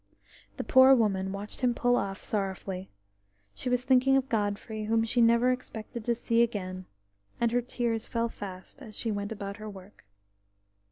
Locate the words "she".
3.53-3.69, 5.03-5.21, 8.97-9.11